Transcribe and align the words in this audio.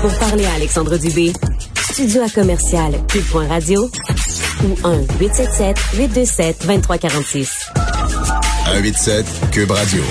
Pour 0.00 0.18
parler 0.18 0.46
à 0.46 0.54
Alexandre 0.54 0.96
Dubé, 0.96 1.32
studio 1.76 2.22
à 2.22 2.28
commercial 2.30 2.92
cube.radio 3.08 3.90
ou 4.64 4.68
1-877-827-2346. 5.98 7.70
187 8.64 9.26
Cube 9.52 9.70
Radio. 9.72 10.02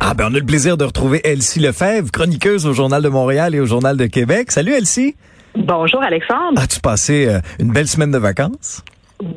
Ah 0.00 0.14
ben 0.14 0.30
on 0.30 0.34
a 0.34 0.38
le 0.40 0.44
plaisir 0.44 0.76
de 0.76 0.84
retrouver 0.84 1.20
Elsie 1.22 1.60
Lefebvre, 1.60 2.10
chroniqueuse 2.10 2.66
au 2.66 2.72
Journal 2.72 3.00
de 3.00 3.08
Montréal 3.08 3.54
et 3.54 3.60
au 3.60 3.66
Journal 3.66 3.96
de 3.96 4.06
Québec. 4.06 4.50
Salut 4.50 4.72
Elsie. 4.72 5.14
Bonjour 5.54 6.02
Alexandre. 6.02 6.60
As-tu 6.60 6.80
passé 6.80 7.26
euh, 7.28 7.38
une 7.60 7.70
belle 7.70 7.86
semaine 7.86 8.10
de 8.10 8.18
vacances? 8.18 8.82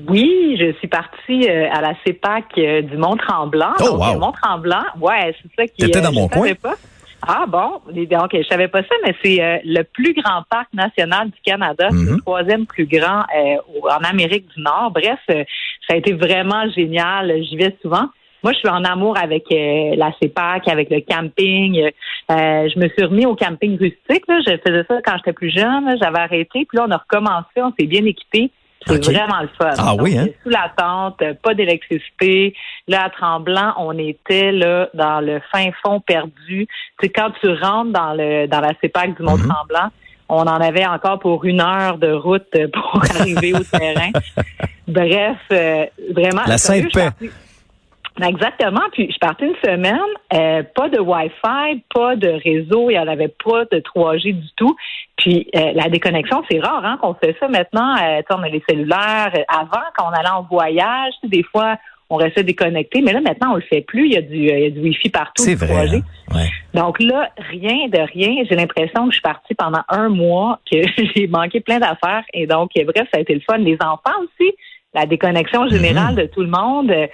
Oui, 0.08 0.58
je 0.60 0.74
suis 0.78 0.88
partie 0.88 1.50
euh, 1.50 1.68
à 1.72 1.82
la 1.82 1.94
CEPAC 2.06 2.46
euh, 2.58 2.82
du 2.84 2.98
Mont-Tremblant. 2.98 3.74
Oh, 3.82 3.98
wow. 3.98 4.20
Mont-Tremblant, 4.20 4.84
ouais, 5.00 5.36
c'est 5.42 5.50
ça 5.58 5.68
qui 5.68 5.78
T'étais 5.86 6.02
dans 6.02 6.12
je 6.12 6.16
mon 6.20 6.30
savais 6.30 6.56
coin. 6.56 6.72
Pas. 6.72 6.76
Ah 7.28 7.46
bon, 7.48 7.82
donc 7.88 8.30
je 8.34 8.44
savais 8.48 8.68
pas 8.68 8.82
ça, 8.82 8.96
mais 9.06 9.16
c'est 9.24 9.42
euh, 9.44 9.58
le 9.64 9.84
plus 9.84 10.14
grand 10.14 10.42
parc 10.50 10.68
national 10.74 11.28
du 11.30 11.40
Canada, 11.46 11.88
c'est 11.90 11.96
Mhm. 11.96 12.16
le 12.16 12.22
troisième 12.22 12.66
plus 12.66 12.86
grand 12.88 13.22
euh, 13.36 13.58
en 13.84 14.04
Amérique 14.10 14.48
du 14.56 14.62
Nord. 14.62 14.92
Bref, 14.92 15.20
euh, 15.30 15.44
ça 15.88 15.94
a 15.94 15.98
été 15.98 16.14
vraiment 16.14 16.68
génial. 16.76 17.32
J'y 17.44 17.58
vais 17.58 17.76
souvent. 17.82 18.06
Moi, 18.44 18.54
je 18.54 18.58
suis 18.58 18.70
en 18.70 18.84
amour 18.84 19.20
avec 19.22 19.44
euh, 19.52 19.94
la 19.98 20.12
CEPAC, 20.20 20.68
avec 20.68 20.90
le 20.90 21.02
camping. 21.02 21.78
Euh, 22.32 22.70
je 22.74 22.80
me 22.80 22.88
suis 22.90 23.04
remis 23.04 23.28
au 23.28 23.36
camping 23.36 23.78
rustique. 23.78 24.24
Là. 24.28 24.40
Je 24.48 24.58
faisais 24.68 24.84
ça 24.88 25.00
quand 25.06 25.16
j'étais 25.18 25.34
plus 25.34 25.52
jeune. 25.52 25.96
J'avais 26.02 26.18
arrêté. 26.20 26.66
Puis 26.68 26.76
là, 26.76 26.86
on 26.88 26.92
a 26.92 26.98
recommencé. 26.98 27.58
On 27.58 27.72
s'est 27.80 27.86
bien 27.86 28.04
équipé. 28.04 28.50
C'est 28.88 29.06
vraiment 29.06 29.42
le 29.42 29.50
fun. 29.58 29.72
Ah 29.78 29.96
oui, 29.96 30.18
hein? 30.18 30.28
Sous 30.44 30.50
la 30.50 30.72
tente, 30.76 31.22
pas 31.44 31.54
d'électricité. 31.54 32.56
Là, 32.88 33.06
à 33.06 33.10
Tremblant, 33.10 33.74
on 33.78 33.98
était 33.98 34.52
là 34.52 34.90
dans 34.94 35.22
le 35.22 35.40
fin 35.52 35.70
fond 35.84 36.00
perdu. 36.00 36.68
Tu 36.68 36.68
sais, 37.02 37.10
quand 37.10 37.32
tu 37.40 37.48
rentres 37.48 37.92
dans 37.92 38.14
le 38.14 38.48
dans 38.48 38.60
la 38.60 38.74
CEPAC 38.82 39.16
du. 39.16 39.24
Mont-Tremblant, 39.24 39.90
on 40.30 40.42
en 40.42 40.62
avait 40.62 40.86
encore 40.86 41.20
pour 41.20 41.46
une 41.46 41.62
heure 41.62 41.98
de 41.98 42.12
route 42.12 42.50
pour 42.74 43.04
arriver 43.20 43.54
au 43.54 43.64
terrain. 43.64 44.12
Bref, 44.88 45.38
euh, 45.52 45.86
vraiment. 46.14 46.42
La 46.48 46.58
Sainte-Paix. 46.58 47.10
Exactement. 48.22 48.82
Puis 48.92 49.10
je 49.12 49.18
partais 49.20 49.48
une 49.48 49.56
semaine, 49.64 50.00
euh, 50.34 50.64
pas 50.76 50.90
de 50.90 51.00
Wi-Fi, 51.00 51.84
pas 51.94 52.16
de 52.16 52.28
réseau, 52.30 52.90
il 52.90 52.94
n'y 52.94 53.00
en 53.00 53.08
avait 53.08 53.34
pas 53.44 53.66
de 53.72 53.80
3G 53.80 54.34
du 54.34 54.48
tout. 54.58 54.76
Puis 55.18 55.48
euh, 55.56 55.72
la 55.74 55.88
déconnexion, 55.90 56.44
c'est 56.50 56.60
rare 56.60 56.84
hein, 56.84 56.98
qu'on 57.02 57.14
fait 57.14 57.36
ça 57.40 57.48
maintenant. 57.48 57.96
Euh, 57.98 58.22
on 58.30 58.44
a 58.44 58.50
les 58.50 58.64
cellulaires. 58.70 59.32
Euh, 59.36 59.44
Avant, 59.48 59.84
quand 59.98 60.06
on 60.10 60.14
allait 60.14 60.30
en 60.30 60.44
voyage, 60.44 61.14
tu 61.22 61.30
sais, 61.30 61.38
des 61.38 61.44
fois, 61.44 61.78
on 62.10 62.18
restait 62.18 62.44
déconnecté. 62.44 63.02
Mais 63.02 63.14
là, 63.14 63.22
maintenant, 63.22 63.54
on 63.54 63.56
le 63.56 63.62
fait 63.62 63.82
plus. 63.82 64.08
Il 64.08 64.14
y 64.14 64.18
a 64.18 64.22
du, 64.22 64.50
euh, 64.50 64.58
il 64.58 64.64
y 64.64 64.66
a 64.66 64.70
du 64.70 64.82
Wi-Fi 64.82 65.10
partout. 65.10 65.44
C'est 65.44 65.56
vrai. 65.56 65.86
3G. 65.86 65.96
hein? 65.98 66.36
Ouais. 66.36 66.50
Donc 66.74 67.00
là, 67.02 67.30
rien 67.50 67.88
de 67.88 68.00
rien. 68.00 68.44
J'ai 68.50 68.56
l'impression 68.56 69.06
que 69.06 69.12
je 69.12 69.16
suis 69.16 69.22
partie 69.22 69.56
pendant 69.56 69.82
un 69.88 70.10
mois, 70.10 70.60
que 70.70 70.78
j'ai 71.16 71.28
manqué 71.28 71.62
plein 71.62 71.80
d'affaires. 71.80 72.24
Et 72.34 72.46
donc, 72.48 72.72
euh, 72.78 72.84
bref, 72.84 73.08
ça 73.14 73.18
a 73.18 73.22
été 73.22 73.34
le 73.34 73.42
fun. 73.50 73.58
Les 73.60 73.78
enfants 73.82 74.20
aussi, 74.24 74.52
la 74.94 75.06
déconnexion 75.06 75.68
générale 75.70 76.16
de 76.16 76.26
tout 76.26 76.42
le 76.42 76.50
monde, 76.50 76.92
euh, 76.92 77.08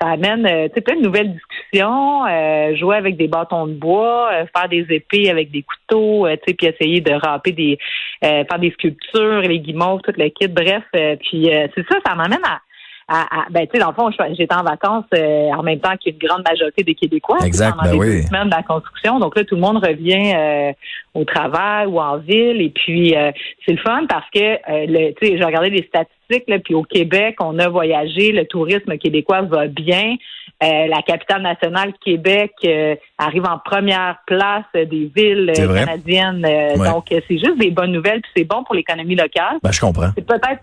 ça 0.00 0.08
amène 0.08 0.46
euh, 0.46 0.68
tu 0.68 0.74
sais, 0.74 0.80
plein 0.82 0.96
de 0.96 1.02
nouvelles 1.02 1.32
discussions, 1.32 2.24
euh, 2.26 2.76
jouer 2.76 2.96
avec 2.96 3.16
des 3.16 3.26
bâtons 3.26 3.66
de 3.66 3.72
bois, 3.72 4.30
euh, 4.32 4.44
faire 4.56 4.68
des 4.68 4.86
épées 4.90 5.30
avec 5.30 5.50
des 5.50 5.62
couteaux, 5.62 6.26
euh, 6.26 6.36
tu 6.36 6.42
sais, 6.48 6.54
puis 6.54 6.66
essayer 6.68 7.00
de 7.00 7.12
râper 7.12 7.52
des, 7.52 7.78
euh, 8.24 8.44
faire 8.48 8.58
des 8.58 8.70
sculptures, 8.70 9.40
les 9.40 9.58
guimauves, 9.58 10.00
tout 10.02 10.12
le 10.16 10.28
kit. 10.28 10.46
Bref, 10.48 10.84
euh, 10.94 11.16
puis 11.16 11.52
euh, 11.52 11.66
c'est 11.74 11.86
ça, 11.88 11.98
ça 12.06 12.14
m'amène 12.14 12.44
à 12.44 12.60
à, 13.06 13.40
à- 13.40 13.46
ben, 13.50 13.66
tu 13.66 13.72
sais, 13.74 13.78
dans 13.80 13.88
le 13.90 13.94
fond, 13.94 14.10
j'étais 14.34 14.54
en 14.54 14.62
vacances 14.62 15.04
euh, 15.14 15.50
en 15.52 15.62
même 15.62 15.78
temps 15.78 15.94
qu'une 16.02 16.16
grande 16.16 16.42
majorité 16.48 16.82
des 16.82 16.94
Québécois. 16.94 17.38
Exact, 17.44 17.72
pendant 17.76 17.82
ben 17.82 17.92
les 17.92 17.98
oui. 17.98 18.06
deux 18.22 18.26
semaines 18.28 18.48
de 18.48 18.54
la 18.54 18.62
construction. 18.62 19.18
Donc 19.18 19.36
là, 19.36 19.44
tout 19.44 19.56
le 19.56 19.60
monde 19.60 19.84
revient 19.84 20.32
euh, 20.34 20.72
au 21.12 21.24
travail 21.24 21.86
ou 21.86 22.00
en 22.00 22.16
ville. 22.16 22.62
Et 22.62 22.70
puis, 22.70 23.14
euh, 23.14 23.30
c'est 23.66 23.72
le 23.72 23.78
fun 23.78 24.06
parce 24.08 24.28
que, 24.30 24.40
euh, 24.40 24.86
le, 24.88 25.12
tu 25.20 25.26
sais, 25.26 25.36
j'ai 25.36 25.44
regardé 25.44 25.70
les 25.70 25.82
statistiques, 25.82 26.13
là, 26.30 26.58
puis 26.58 26.74
au 26.74 26.82
Québec, 26.82 27.36
on 27.40 27.58
a 27.58 27.68
voyagé, 27.68 28.32
le 28.32 28.46
tourisme 28.46 28.96
québécois 28.98 29.42
va 29.42 29.66
bien. 29.66 30.16
Euh, 30.62 30.86
la 30.86 31.02
capitale 31.02 31.42
nationale 31.42 31.92
Québec 32.04 32.52
euh, 32.64 32.94
arrive 33.18 33.44
en 33.44 33.58
première 33.58 34.18
place 34.26 34.64
des 34.74 35.10
villes 35.14 35.52
canadiennes. 35.54 36.44
Euh, 36.44 36.62
Ouais. 36.74 36.88
Donc, 36.88 37.06
c'est 37.10 37.38
juste 37.38 37.58
des 37.58 37.70
bonnes 37.70 37.92
nouvelles, 37.92 38.20
puis 38.20 38.30
c'est 38.36 38.44
bon 38.44 38.64
pour 38.64 38.74
l'économie 38.74 39.14
locale 39.14 39.58
Ben, 39.62 39.70
je 39.70 39.80
comprends. 39.80 40.10
c'est 40.16 40.26
peut-être 40.26 40.62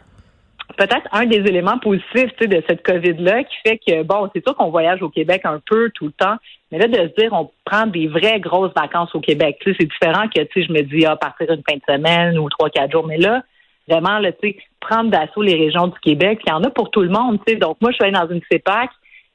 peut-être 0.77 1.07
un 1.11 1.25
des 1.25 1.37
éléments 1.37 1.77
positifs 1.79 2.31
tu 2.37 2.41
sais, 2.41 2.47
de 2.47 2.63
cette 2.67 2.83
COVID-là 2.83 3.43
qui 3.43 3.55
fait 3.65 3.77
que, 3.77 4.03
bon, 4.03 4.29
c'est 4.33 4.43
sûr 4.43 4.55
qu'on 4.55 4.69
voyage 4.69 5.01
au 5.01 5.09
Québec 5.09 5.41
un 5.43 5.59
peu 5.65 5.89
tout 5.91 6.05
le 6.05 6.11
temps, 6.11 6.35
mais 6.71 6.79
là, 6.79 6.87
de 6.87 6.95
se 6.95 7.21
dire, 7.21 7.33
on 7.33 7.51
prend 7.65 7.87
des 7.87 8.07
vraies 8.07 8.39
grosses 8.39 8.73
vacances 8.75 9.13
au 9.13 9.19
Québec, 9.19 9.57
tu 9.61 9.71
sais, 9.71 9.77
c'est 9.79 9.87
différent 9.87 10.27
que, 10.27 10.41
tu 10.41 10.61
sais, 10.61 10.67
je 10.67 10.73
me 10.73 10.81
dis, 10.81 11.05
ah, 11.05 11.15
partir 11.15 11.51
une 11.51 11.63
fin 11.69 11.75
de 11.75 11.83
semaine 11.87 12.37
ou 12.37 12.49
trois, 12.49 12.69
quatre 12.69 12.91
jours, 12.91 13.05
mais 13.05 13.17
là, 13.17 13.43
vraiment, 13.87 14.19
là, 14.19 14.31
tu 14.31 14.49
sais, 14.49 14.57
prendre 14.81 15.09
d'assaut 15.09 15.41
les 15.41 15.55
régions 15.55 15.87
du 15.87 15.99
Québec, 16.01 16.39
il 16.45 16.49
y 16.49 16.53
en 16.53 16.63
a 16.63 16.69
pour 16.69 16.91
tout 16.91 17.01
le 17.01 17.09
monde, 17.09 17.39
tu 17.45 17.53
sais, 17.53 17.59
donc 17.59 17.77
moi, 17.79 17.91
je 17.91 17.95
suis 17.95 18.03
allée 18.03 18.13
dans 18.13 18.27
une 18.27 18.41
CEPAC, 18.51 18.89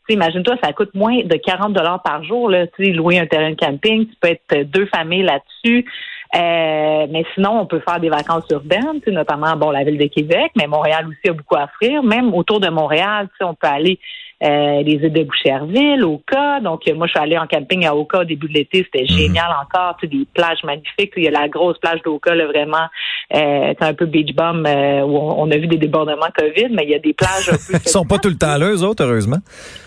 imagine-toi, 0.09 0.57
ça 0.63 0.73
coûte 0.73 0.95
moins 0.95 1.23
de 1.25 1.37
40 1.37 1.73
dollars 1.73 2.03
par 2.03 2.23
jour, 2.23 2.51
là, 2.51 2.67
tu 2.67 2.85
sais, 2.85 2.93
louer 2.93 3.19
un 3.19 3.27
terrain 3.27 3.51
de 3.51 3.57
camping, 3.57 4.07
tu 4.07 4.15
peux 4.21 4.29
être 4.29 4.71
deux 4.71 4.87
familles 4.87 5.23
là-dessus, 5.23 5.87
euh, 6.35 7.07
mais 7.09 7.25
sinon, 7.35 7.61
on 7.61 7.67
peut 7.67 7.81
faire 7.87 8.01
des 8.01 8.09
vacances 8.09 8.45
urbaines, 8.51 9.01
notamment 9.07 9.57
bon 9.57 9.71
la 9.71 9.85
ville 9.85 9.99
de 9.99 10.07
Québec, 10.07 10.53
mais 10.57 10.67
Montréal 10.67 11.07
aussi 11.09 11.31
a 11.31 11.33
beaucoup 11.33 11.57
à 11.57 11.65
offrir. 11.65 12.03
Même 12.03 12.35
autour 12.35 12.61
de 12.61 12.69
Montréal, 12.69 13.29
on 13.41 13.55
peut 13.55 13.69
aller 13.69 13.99
euh, 14.43 14.83
les 14.83 14.93
îles 14.93 15.13
de 15.13 15.23
Boucherville, 15.23 16.05
Oka. 16.05 16.61
Donc, 16.61 16.83
euh, 16.89 16.95
moi, 16.95 17.07
je 17.07 17.13
suis 17.13 17.21
allée 17.21 17.39
en 17.39 17.47
camping 17.47 17.87
à 17.87 17.95
Oka 17.95 18.21
au 18.21 18.25
début 18.25 18.49
de 18.49 18.53
l'été. 18.55 18.85
C'était 18.85 19.07
génial 19.07 19.49
encore. 19.63 19.97
Tu 19.99 20.07
sais, 20.07 20.17
des 20.17 20.27
plages 20.35 20.63
magnifiques. 20.65 21.13
Il 21.17 21.25
y 21.25 21.29
a 21.29 21.31
la 21.31 21.49
grosse 21.49 21.79
plage 21.79 22.03
d'Oka, 22.03 22.35
là, 22.35 22.47
vraiment. 22.47 22.87
Euh, 23.35 23.73
c'est 23.79 23.83
un 23.85 23.95
peu 23.95 24.07
beach 24.07 24.35
bum 24.35 24.67
euh, 24.67 25.01
où 25.03 25.17
on, 25.17 25.43
on 25.45 25.51
a 25.51 25.57
vu 25.57 25.67
des 25.67 25.79
débordements 25.79 26.29
COVID, 26.37 26.69
mais 26.73 26.85
il 26.85 26.91
y 26.91 26.95
a 26.95 26.99
des 26.99 27.15
plages 27.15 27.49
un 27.49 27.53
peu... 27.53 27.79
Ils 27.85 27.89
sont 27.89 28.05
pas 28.05 28.19
tout 28.19 28.29
le 28.29 28.37
temps 28.37 28.57
là, 28.59 28.71
eux 28.71 28.83
autres, 28.83 29.03
heureusement. 29.05 29.39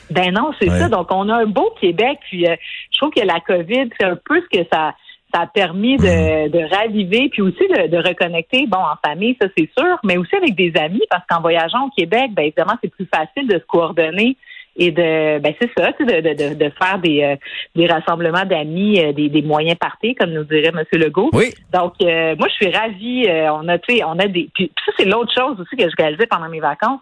Ben 0.09 0.31
non, 0.33 0.51
c'est 0.59 0.69
Ouais. 0.69 0.79
ça. 0.79 0.89
Donc, 0.89 1.07
on 1.11 1.29
a 1.29 1.35
un 1.35 1.45
beau 1.45 1.71
Québec. 1.79 2.17
Puis, 2.29 2.47
euh, 2.47 2.55
je 2.91 2.97
trouve 2.97 3.11
que 3.11 3.25
la 3.25 3.39
COVID, 3.39 3.89
c'est 3.99 4.05
un 4.07 4.17
peu 4.25 4.41
ce 4.41 4.59
que 4.59 4.65
ça, 4.71 4.93
ça 5.33 5.41
a 5.41 5.47
permis 5.47 5.97
de, 5.97 6.03
Mm-hmm. 6.03 6.51
de 6.51 6.75
raviver, 6.75 7.29
puis 7.29 7.41
aussi 7.41 7.67
de, 7.67 7.87
de 7.87 7.97
reconnecter, 7.97 8.65
bon, 8.67 8.77
en 8.77 8.95
famille, 9.07 9.37
ça 9.41 9.47
c'est 9.57 9.69
sûr, 9.77 9.97
mais 10.03 10.17
aussi 10.17 10.35
avec 10.35 10.55
des 10.55 10.73
amis, 10.79 11.01
parce 11.09 11.23
qu'en 11.29 11.41
voyageant 11.41 11.87
au 11.87 11.89
Québec, 11.89 12.31
ben 12.33 12.43
évidemment, 12.43 12.73
c'est 12.81 12.89
plus 12.91 13.07
facile 13.13 13.47
de 13.47 13.59
se 13.59 13.65
coordonner 13.65 14.35
et 14.75 14.91
de, 14.91 15.39
ben 15.39 15.53
c'est 15.59 15.69
ça, 15.77 15.91
tu 15.93 16.05
sais, 16.05 16.21
de, 16.21 16.29
de, 16.29 16.33
de, 16.49 16.53
de 16.55 16.71
faire 16.81 16.99
des, 16.99 17.23
euh, 17.23 17.35
des 17.75 17.87
rassemblements 17.87 18.45
d'amis, 18.45 18.99
euh, 18.99 19.11
des, 19.11 19.27
des 19.29 19.41
moyens 19.41 19.77
partis, 19.77 20.15
comme 20.15 20.31
nous 20.31 20.43
dirait 20.45 20.69
M. 20.69 20.83
Legault. 20.93 21.29
Oui. 21.33 21.53
Donc, 21.73 21.93
euh, 22.01 22.35
moi, 22.37 22.47
je 22.47 22.53
suis 22.53 22.71
ravie. 22.75 23.25
euh, 23.27 23.51
on 23.53 23.67
a, 23.67 23.77
tu 23.77 23.95
sais, 23.97 24.03
on 24.05 24.17
a 24.19 24.27
des. 24.27 24.49
Puis 24.53 24.71
ça, 24.85 24.91
c'est 24.97 25.05
l'autre 25.05 25.33
chose 25.37 25.59
aussi 25.59 25.75
que 25.75 25.89
je 25.89 25.95
réalisais 25.97 26.27
pendant 26.27 26.47
mes 26.49 26.61
vacances. 26.61 27.01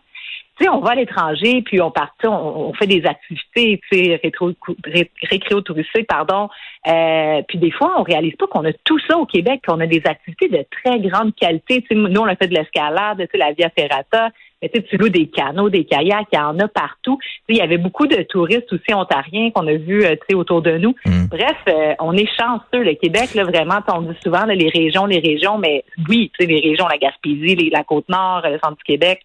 Tu 0.58 0.64
sais, 0.64 0.70
on 0.70 0.80
va 0.80 0.92
à 0.92 0.96
l'étranger, 0.96 1.62
puis 1.62 1.80
on 1.82 1.92
part, 1.92 2.14
on, 2.24 2.30
on 2.30 2.74
fait 2.74 2.88
des 2.88 3.06
activités, 3.06 3.80
tu 3.92 3.98
sais, 4.06 4.20
rétro, 4.24 4.52
ré- 4.86 5.12
récréo-touristiques, 5.30 6.08
pardon. 6.08 6.50
Euh, 6.88 7.42
puis 7.48 7.58
des 7.58 7.72
fois, 7.72 7.96
on 8.00 8.04
réalise 8.04 8.36
pas 8.36 8.48
qu'on 8.48 8.66
a 8.66 8.74
tout 8.84 9.00
ça 9.08 9.18
au 9.18 9.26
Québec, 9.26 9.62
qu'on 9.68 9.80
a 9.80 9.86
des 9.88 10.02
activités 10.06 10.48
de 10.50 10.66
très 10.84 11.00
grande 11.00 11.36
qualité. 11.36 11.82
Tu 11.82 11.88
sais, 11.90 11.96
nous, 11.96 12.20
on 12.22 12.26
a 12.26 12.36
fait 12.36 12.48
de 12.48 12.56
l'escalade, 12.56 13.20
tu 13.20 13.28
sais, 13.32 13.38
la 13.38 13.52
Via 13.54 13.70
Ferrata. 13.70 14.30
Mais 14.60 14.70
tu 14.70 14.80
sais, 14.80 14.88
tu 14.90 14.98
loues 14.98 15.10
des 15.10 15.28
canots, 15.28 15.70
des 15.70 15.86
kayaks, 15.86 16.30
il 16.34 16.36
y 16.36 16.40
en 16.40 16.58
a 16.58 16.68
partout. 16.68 17.20
Tu 17.22 17.28
sais, 17.30 17.44
il 17.50 17.58
y 17.58 17.62
avait 17.62 17.78
beaucoup 17.78 18.08
de 18.08 18.24
touristes 18.24 18.74
aussi 18.74 18.92
ontariens 18.92 19.52
qu'on 19.52 19.68
a 19.68 19.74
vus, 19.74 20.04
euh, 20.04 20.16
tu 20.16 20.22
sais, 20.32 20.36
autour 20.36 20.64
de 20.64 20.80
nous. 20.80 20.96
Mm. 21.06 21.28
Bref, 21.30 21.58
euh, 21.70 21.94
on 22.00 22.14
est 22.14 22.26
chanceux. 22.36 22.82
Le 22.84 22.96
Québec, 22.96 23.36
là, 23.36 23.44
vraiment, 23.44 23.78
on 23.94 24.02
dit 24.02 24.18
souvent 24.24 24.46
là, 24.48 24.56
les 24.56 24.70
régions, 24.70 25.06
les 25.06 25.20
régions, 25.20 25.60
mais 25.60 25.84
oui, 26.10 26.32
tu 26.40 26.44
sais, 26.44 26.52
les 26.52 26.60
régions, 26.68 26.88
la 26.88 26.98
Gaspésie, 26.98 27.56
les- 27.56 27.70
la 27.70 27.84
Côte-Nord, 27.84 28.42
le 28.46 28.58
centre 28.58 28.78
du 28.78 28.84
Québec, 28.84 29.22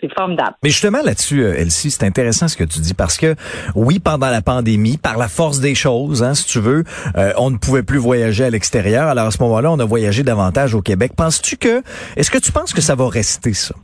c'est 0.00 0.12
formidable. 0.12 0.54
Mais 0.62 0.70
justement 0.70 1.02
là-dessus, 1.02 1.42
euh, 1.42 1.54
Elsie, 1.58 1.90
c'est 1.90 2.04
intéressant 2.04 2.48
ce 2.48 2.56
que 2.56 2.64
tu 2.64 2.80
dis 2.80 2.94
parce 2.94 3.16
que 3.16 3.34
oui, 3.74 3.98
pendant 3.98 4.30
la 4.30 4.42
pandémie, 4.42 4.98
par 4.98 5.16
la 5.16 5.28
force 5.28 5.60
des 5.60 5.74
choses, 5.74 6.22
hein, 6.22 6.34
si 6.34 6.46
tu 6.46 6.60
veux, 6.60 6.84
euh, 7.16 7.32
on 7.38 7.50
ne 7.50 7.56
pouvait 7.56 7.82
plus 7.82 7.98
voyager 7.98 8.44
à 8.44 8.50
l'extérieur. 8.50 9.08
Alors 9.08 9.26
à 9.26 9.30
ce 9.30 9.42
moment-là, 9.42 9.72
on 9.72 9.78
a 9.78 9.84
voyagé 9.84 10.22
davantage 10.22 10.74
au 10.74 10.82
Québec. 10.82 11.12
Penses-tu 11.16 11.56
que, 11.56 11.82
est-ce 12.16 12.30
que 12.30 12.38
tu 12.38 12.52
penses 12.52 12.74
que 12.74 12.80
ça 12.80 12.94
va 12.94 13.08
rester 13.08 13.54
ça? 13.54 13.74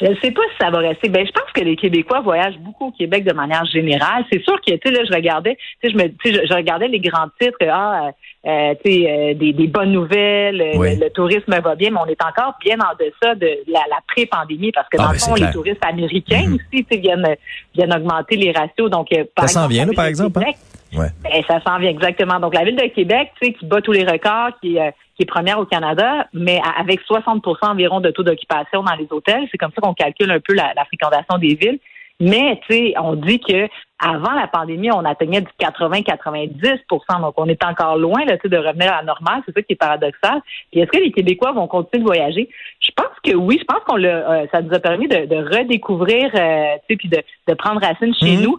Je 0.00 0.06
ne 0.06 0.14
sais 0.16 0.32
pas 0.32 0.42
si 0.50 0.56
ça 0.60 0.70
va 0.70 0.78
rester. 0.78 1.08
Ben, 1.08 1.24
je 1.24 1.30
pense 1.30 1.50
que 1.54 1.60
les 1.60 1.76
Québécois 1.76 2.20
voyagent 2.20 2.58
beaucoup 2.58 2.88
au 2.88 2.90
Québec 2.90 3.24
de 3.24 3.32
manière 3.32 3.64
générale. 3.66 4.24
C'est 4.30 4.42
sûr 4.42 4.56
que, 4.60 4.72
tu 4.72 4.80
sais, 4.84 4.90
là, 4.90 5.04
je 5.08 5.14
regardais, 5.14 5.56
tu 5.80 5.88
sais, 5.88 5.92
je 5.92 5.96
me, 5.96 6.08
tu 6.08 6.32
sais, 6.32 6.42
je, 6.42 6.48
je 6.48 6.52
regardais 6.54 6.88
les 6.88 6.98
grands 6.98 7.28
titres, 7.40 7.56
ah, 7.70 8.10
euh, 8.46 8.74
euh, 8.86 9.34
des, 9.34 9.52
des 9.52 9.66
bonnes 9.66 9.92
nouvelles, 9.92 10.60
euh, 10.60 10.76
Oui. 10.76 10.96
le, 10.96 11.04
le 11.04 11.10
tourisme 11.10 11.58
va 11.60 11.74
bien, 11.74 11.90
mais 11.90 12.00
on 12.04 12.06
est 12.06 12.22
encore 12.22 12.54
bien 12.64 12.76
en 12.78 12.94
deçà 12.98 13.34
de 13.34 13.46
la, 13.68 13.80
la 13.90 13.98
pré-pandémie 14.06 14.72
parce 14.72 14.88
que 14.88 14.96
Ah, 14.98 15.02
dans 15.04 15.08
ben, 15.08 15.12
le 15.14 15.18
fond, 15.18 15.34
les 15.34 15.50
touristes 15.52 15.84
américains 15.84 16.44
Mhm. 16.46 16.54
aussi, 16.72 16.86
viennent, 17.00 17.36
viennent 17.74 17.94
augmenter 17.94 18.36
les 18.36 18.52
ratios. 18.52 18.90
Donc, 18.90 19.08
euh, 19.12 19.24
par 19.34 19.48
Ça 19.48 19.60
s'en 19.62 19.68
vient, 19.68 19.86
là, 19.86 19.92
par 19.96 20.06
exemple, 20.06 20.38
hein? 20.40 20.42
Québec, 20.42 20.56
Ouais. 20.96 21.08
ben, 21.22 21.42
ça 21.48 21.60
s'en 21.66 21.78
vient 21.78 21.90
exactement. 21.90 22.38
Donc, 22.38 22.54
la 22.54 22.64
ville 22.64 22.76
de 22.76 22.86
Québec, 22.88 23.30
tu 23.40 23.46
sais, 23.48 23.52
qui 23.54 23.64
bat 23.66 23.80
tous 23.80 23.92
les 23.92 24.04
records, 24.04 24.50
qui, 24.62 24.78
euh, 24.78 24.90
qui 25.16 25.22
est 25.22 25.26
première 25.26 25.58
au 25.58 25.64
Canada, 25.64 26.26
mais 26.32 26.60
avec 26.78 27.00
60% 27.02 27.68
environ 27.70 28.00
de 28.00 28.10
taux 28.10 28.22
d'occupation 28.22 28.82
dans 28.82 28.94
les 28.94 29.06
hôtels, 29.10 29.46
c'est 29.50 29.58
comme 29.58 29.70
ça 29.74 29.80
qu'on 29.80 29.94
calcule 29.94 30.30
un 30.30 30.40
peu 30.40 30.54
la, 30.54 30.72
la 30.76 30.84
fréquentation 30.84 31.38
des 31.38 31.54
villes. 31.54 31.78
Mais, 32.20 32.60
tu 32.68 32.74
sais, 32.74 32.94
on 32.98 33.14
dit 33.16 33.40
que 33.40 33.68
avant 33.98 34.32
la 34.32 34.46
pandémie, 34.46 34.90
on 34.92 35.04
atteignait 35.04 35.40
du 35.40 35.50
80-90% 35.60 37.20
donc 37.20 37.34
on 37.36 37.48
est 37.48 37.64
encore 37.64 37.96
loin 37.96 38.24
là, 38.24 38.36
de 38.36 38.56
revenir 38.56 38.92
à 38.92 38.98
la 38.98 39.02
normale. 39.02 39.42
C'est 39.46 39.54
ça 39.54 39.62
qui 39.62 39.72
est 39.72 39.76
paradoxal. 39.76 40.40
Puis 40.70 40.80
est-ce 40.80 40.90
que 40.90 40.98
les 40.98 41.10
Québécois 41.10 41.52
vont 41.52 41.66
continuer 41.66 42.02
de 42.02 42.06
voyager? 42.06 42.48
Je 42.80 42.90
pense 42.94 43.14
que 43.22 43.34
oui. 43.34 43.58
Je 43.58 43.64
pense 43.64 43.82
qu'on 43.86 44.02
euh, 44.02 44.46
ça 44.52 44.62
nous 44.62 44.74
a 44.74 44.78
permis 44.78 45.08
de, 45.08 45.56
redécouvrir, 45.56 46.30
euh, 46.34 46.76
puis 46.88 47.08
de, 47.08 47.18
de, 47.48 47.54
prendre 47.54 47.80
racine 47.80 48.14
chez 48.14 48.36
Mhm. 48.36 48.42
nous. 48.42 48.58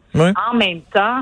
En 0.50 0.56
même 0.56 0.81
temps, 0.94 1.22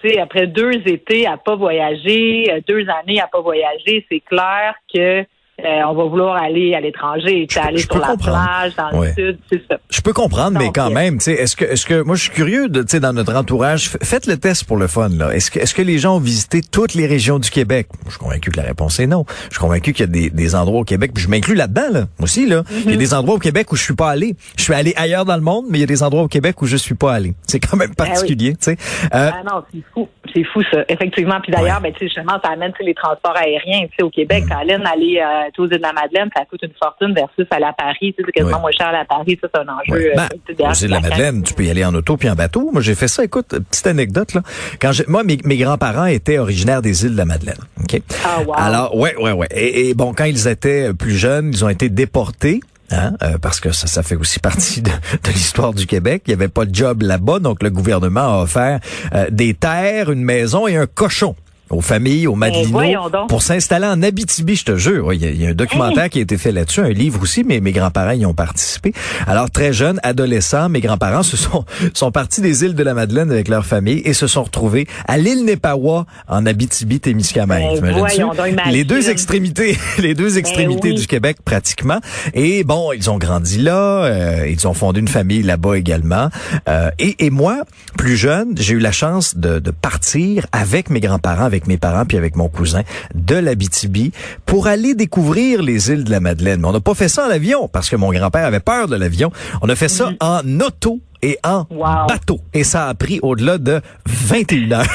tu 0.00 0.10
sais, 0.10 0.20
après 0.20 0.46
deux 0.46 0.72
étés 0.86 1.26
à 1.26 1.36
pas 1.36 1.56
voyager, 1.56 2.50
euh, 2.50 2.60
deux 2.66 2.86
années 2.88 3.20
à 3.20 3.26
pas 3.26 3.40
voyager, 3.40 4.06
c'est 4.10 4.20
clair 4.20 4.74
que 4.92 5.24
euh, 5.60 5.82
on 5.86 5.94
va 5.94 6.04
vouloir 6.04 6.34
aller 6.42 6.74
à 6.74 6.80
l'étranger, 6.80 7.46
aller 7.62 7.78
sur 7.78 7.98
la 7.98 8.08
comprendre. 8.08 8.44
plage, 8.44 8.72
dans 8.76 8.98
Ouais. 8.98 9.14
le 9.16 9.26
sud, 9.32 9.38
c'est 9.52 9.62
ça. 9.70 9.78
Je 9.90 10.00
peux 10.00 10.12
comprendre, 10.12 10.58
mais 10.58 10.70
quand 10.74 10.90
euh, 10.90 10.94
même, 10.94 11.18
tu 11.18 11.24
sais, 11.24 11.32
est-ce 11.34 11.54
que, 11.56 11.64
est-ce 11.64 11.86
que, 11.86 12.02
moi, 12.02 12.16
je 12.16 12.22
suis 12.22 12.32
curieux 12.32 12.68
de, 12.68 12.82
tu 12.82 12.88
sais, 12.88 13.00
dans 13.00 13.12
notre 13.12 13.34
entourage, 13.36 13.90
faites 14.02 14.26
le 14.26 14.36
test 14.36 14.64
pour 14.64 14.76
le 14.76 14.88
fun, 14.88 15.08
là. 15.10 15.30
Est-ce 15.34 15.50
que, 15.52 15.60
est-ce 15.60 15.74
que 15.74 15.82
les 15.82 15.98
gens 15.98 16.16
ont 16.16 16.20
visité 16.20 16.60
toutes 16.60 16.94
les 16.94 17.06
régions 17.06 17.38
du 17.38 17.50
Québec? 17.50 17.86
Je 18.06 18.10
suis 18.10 18.18
convaincu 18.18 18.50
que 18.50 18.56
la 18.56 18.64
réponse 18.66 18.98
est 18.98 19.06
non. 19.06 19.24
Je 19.48 19.54
suis 19.54 19.60
convaincu 19.60 19.92
qu'il 19.92 20.06
y 20.06 20.08
a 20.08 20.12
des, 20.12 20.30
des 20.30 20.54
endroits 20.56 20.80
au 20.80 20.84
Québec, 20.84 21.12
puis 21.14 21.22
je 21.22 21.28
m'inclus 21.28 21.54
là-dedans, 21.54 21.88
là. 21.92 22.04
Aussi, 22.20 22.46
là. 22.46 22.62
Il 22.84 22.90
y 22.90 22.94
a 22.94 22.96
des 22.96 23.14
endroits 23.14 23.36
au 23.36 23.40
Québec 23.40 23.70
où 23.72 23.76
je 23.76 23.82
suis 23.82 23.94
pas 23.94 24.10
allé. 24.10 24.34
Je 24.56 24.62
suis 24.64 24.74
allé 24.74 24.92
ailleurs 24.96 25.24
dans 25.24 25.36
le 25.36 25.42
monde, 25.42 25.66
mais 25.70 25.78
il 25.78 25.80
y 25.82 25.84
a 25.84 25.86
des 25.86 26.02
endroits 26.02 26.22
au 26.24 26.28
Québec 26.28 26.60
où 26.62 26.66
je 26.66 26.76
suis 26.76 26.94
pas 26.96 27.12
allé. 27.14 27.34
C'est 27.46 27.60
quand 27.60 27.76
même 27.76 27.94
particulier, 27.94 28.52
tu 28.52 28.58
sais. 28.72 28.76
Euh, 29.14 29.30
Ah 29.32 29.42
non, 29.44 29.62
c'est 29.72 29.82
fou. 29.94 30.08
C'est 30.34 30.44
fou, 30.44 30.62
ça, 30.72 30.78
effectivement. 30.88 31.40
Puis 31.40 31.52
d'ailleurs, 31.52 31.80
ben, 31.80 31.92
tu 31.92 32.00
sais, 32.00 32.04
justement, 32.06 32.40
ça 32.42 32.50
amène 32.52 32.72
les 32.80 32.94
transports 32.94 33.36
aériens. 33.36 33.86
Tu 33.86 33.94
sais, 33.96 34.02
au 34.02 34.10
Québec, 34.10 34.44
Mm. 34.44 34.48
Caroline, 34.48 34.82
aller 34.92 35.20
euh, 35.22 35.43
tu 35.52 35.60
aux 35.62 35.64
îles 35.66 35.76
de 35.78 35.82
la 35.82 35.92
Madeleine, 35.92 36.28
ça 36.36 36.44
coûte 36.44 36.60
une 36.62 36.72
fortune 36.80 37.14
versus 37.14 37.46
aller 37.50 37.64
à 37.64 37.72
Paris. 37.72 38.14
C'est 38.16 38.24
quasiment 38.32 38.56
Ouais. 38.56 38.60
moins 38.62 38.70
cher 38.72 38.88
à 38.88 38.92
la 38.92 39.04
Paris. 39.04 39.38
Ça, 39.40 39.48
c'est 39.52 39.60
un 39.60 39.66
enjeu. 39.68 39.92
Ouais. 39.92 40.10
euh, 40.18 40.54
Ben, 40.58 40.70
aux 40.70 40.74
îles 40.74 40.88
de 40.88 40.92
la 40.92 41.00
Madeleine, 41.00 41.42
tu 41.42 41.54
peux 41.54 41.64
y 41.64 41.70
aller 41.70 41.84
en 41.84 41.94
auto 41.94 42.16
puis 42.16 42.28
en 42.30 42.34
bateau. 42.34 42.70
Moi, 42.72 42.82
j'ai 42.82 42.94
fait 42.94 43.08
ça. 43.08 43.24
Écoute, 43.24 43.48
petite 43.70 43.86
anecdote 43.86 44.34
là. 44.34 44.42
Quand 44.80 44.92
j'ai- 44.92 45.04
moi, 45.08 45.24
mes, 45.24 45.38
mes 45.44 45.56
grands-parents 45.56 46.06
étaient 46.06 46.38
originaires 46.38 46.82
des 46.82 47.04
îles 47.04 47.12
de 47.12 47.16
la 47.18 47.24
Madeleine. 47.24 47.58
Ok? 47.82 48.00
Ah, 48.24 48.40
wow. 48.46 48.54
Alors, 48.56 48.96
ouais, 48.96 49.14
ouais, 49.16 49.32
ouais. 49.32 49.48
Et, 49.54 49.88
et 49.90 49.94
bon, 49.94 50.12
quand 50.14 50.24
ils 50.24 50.46
étaient 50.48 50.92
plus 50.94 51.14
jeunes, 51.16 51.50
ils 51.52 51.64
ont 51.64 51.68
été 51.68 51.88
déportés. 51.88 52.60
Hein, 52.90 53.14
euh, 53.22 53.38
parce 53.40 53.60
que 53.60 53.72
ça, 53.72 53.86
ça 53.86 54.02
fait 54.02 54.14
aussi 54.14 54.38
partie 54.40 54.82
de, 54.82 54.90
de 54.90 55.30
l'histoire 55.30 55.72
du 55.72 55.86
Québec. 55.86 56.22
Il 56.26 56.30
n'y 56.30 56.34
avait 56.34 56.48
pas 56.48 56.66
de 56.66 56.74
job 56.74 57.00
là-bas, 57.02 57.38
donc 57.38 57.62
le 57.62 57.70
gouvernement 57.70 58.40
a 58.40 58.42
offert 58.42 58.78
euh, 59.14 59.26
des 59.30 59.54
terres, 59.54 60.10
une 60.12 60.22
maison 60.22 60.68
et 60.68 60.76
un 60.76 60.86
cochon 60.86 61.34
aux 61.70 61.80
familles, 61.80 62.26
aux 62.26 62.36
voyons 62.70 63.08
donc. 63.08 63.28
pour 63.28 63.42
s'installer 63.42 63.86
en 63.86 64.02
Abitibi, 64.02 64.54
je 64.56 64.64
te 64.64 64.76
jure. 64.76 65.12
Il 65.12 65.22
y, 65.22 65.26
a- 65.26 65.30
il 65.30 65.40
y 65.42 65.46
a 65.46 65.50
un 65.50 65.54
documentaire 65.54 66.08
qui 66.10 66.18
a 66.18 66.22
été 66.22 66.36
fait 66.38 66.52
là-dessus, 66.52 66.80
un 66.80 66.90
livre 66.90 67.20
aussi, 67.22 67.42
mais 67.44 67.60
mes 67.60 67.72
grands-parents 67.72 68.12
y 68.12 68.26
ont 68.26 68.34
participé. 68.34 68.92
Alors, 69.26 69.50
très 69.50 69.72
jeunes, 69.72 69.98
adolescents, 70.02 70.68
mes 70.68 70.80
grands-parents 70.80 71.22
se 71.22 71.36
sont, 71.36 71.64
sont 71.94 72.10
partis 72.12 72.40
des 72.40 72.64
îles 72.64 72.74
de 72.74 72.82
la 72.82 72.94
Madeleine 72.94 73.30
avec 73.30 73.48
leur 73.48 73.64
famille 73.66 74.02
et 74.04 74.12
se 74.12 74.26
sont 74.26 74.42
retrouvés 74.44 74.86
à 75.08 75.16
l'île 75.18 75.44
Népawa, 75.44 76.06
en 76.28 76.46
Abitibi-Témiscamingue. 76.46 77.78
Imagine. 77.78 78.26
Les 78.70 78.84
deux 78.84 79.08
extrémités, 79.10 79.76
les 79.98 80.14
deux 80.14 80.38
extrémités 80.38 80.90
oui. 80.90 80.94
du 81.00 81.06
Québec, 81.06 81.38
pratiquement. 81.44 81.98
Et 82.34 82.64
bon, 82.64 82.92
ils 82.92 83.10
ont 83.10 83.18
grandi 83.18 83.58
là, 83.58 84.04
euh, 84.04 84.48
ils 84.48 84.66
ont 84.68 84.74
fondé 84.74 85.00
une 85.00 85.08
famille 85.08 85.42
là-bas 85.42 85.76
également. 85.78 86.28
Euh, 86.68 86.90
et, 86.98 87.24
et 87.26 87.30
moi, 87.30 87.62
plus 87.96 88.16
jeune, 88.16 88.54
j'ai 88.56 88.74
eu 88.74 88.78
la 88.78 88.92
chance 88.92 89.36
de, 89.36 89.58
de 89.58 89.70
partir 89.70 90.46
avec 90.52 90.90
mes 90.90 91.00
grands-parents, 91.00 91.44
avec 91.54 91.66
mes 91.66 91.78
parents, 91.78 92.04
puis 92.04 92.16
avec 92.16 92.36
mon 92.36 92.48
cousin, 92.48 92.82
de 93.14 93.36
l'Abitibi 93.36 94.12
pour 94.44 94.66
aller 94.66 94.94
découvrir 94.94 95.62
les 95.62 95.90
îles 95.90 96.04
de 96.04 96.10
la 96.10 96.20
Madeleine. 96.20 96.60
Mais 96.60 96.68
on 96.68 96.72
n'a 96.72 96.80
pas 96.80 96.94
fait 96.94 97.08
ça 97.08 97.26
en 97.26 97.30
avion 97.30 97.68
parce 97.68 97.88
que 97.88 97.96
mon 97.96 98.12
grand-père 98.12 98.44
avait 98.44 98.60
peur 98.60 98.88
de 98.88 98.96
l'avion. 98.96 99.30
On 99.62 99.68
a 99.68 99.76
fait 99.76 99.88
ça 99.88 100.10
en 100.20 100.60
auto 100.60 101.00
et 101.24 101.38
en 101.42 101.66
Wow. 101.70 102.06
bateau. 102.06 102.40
Et 102.52 102.62
ça 102.64 102.88
a 102.88 102.94
pris 102.94 103.18
au-delà 103.22 103.58
de 103.58 103.80
21 104.06 104.72
heures. 104.72 104.86